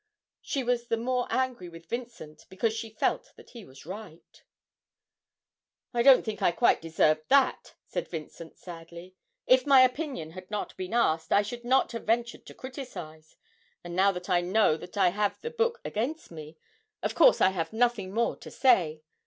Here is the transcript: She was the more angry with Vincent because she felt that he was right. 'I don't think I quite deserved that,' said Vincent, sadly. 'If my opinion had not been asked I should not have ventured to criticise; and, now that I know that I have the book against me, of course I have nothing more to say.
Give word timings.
She 0.41 0.63
was 0.63 0.87
the 0.87 0.97
more 0.97 1.27
angry 1.29 1.69
with 1.69 1.85
Vincent 1.85 2.47
because 2.49 2.73
she 2.75 2.89
felt 2.89 3.33
that 3.35 3.51
he 3.51 3.63
was 3.63 3.85
right. 3.85 4.43
'I 5.93 6.01
don't 6.01 6.23
think 6.25 6.41
I 6.41 6.49
quite 6.51 6.81
deserved 6.81 7.21
that,' 7.29 7.75
said 7.85 8.07
Vincent, 8.07 8.57
sadly. 8.57 9.13
'If 9.45 9.67
my 9.67 9.81
opinion 9.81 10.31
had 10.31 10.49
not 10.49 10.75
been 10.75 10.95
asked 10.95 11.31
I 11.31 11.43
should 11.43 11.63
not 11.63 11.91
have 11.91 12.05
ventured 12.07 12.47
to 12.47 12.55
criticise; 12.55 13.37
and, 13.83 13.95
now 13.95 14.11
that 14.13 14.27
I 14.27 14.41
know 14.41 14.75
that 14.75 14.97
I 14.97 15.09
have 15.09 15.39
the 15.41 15.51
book 15.51 15.79
against 15.85 16.31
me, 16.31 16.57
of 17.03 17.13
course 17.13 17.39
I 17.39 17.49
have 17.49 17.71
nothing 17.71 18.11
more 18.11 18.35
to 18.37 18.49
say. 18.49 19.03